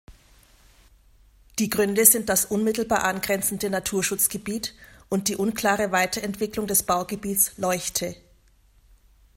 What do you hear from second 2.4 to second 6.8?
unmittelbar angrenzende Naturschutzgebiet und die unklare Weiterentwicklung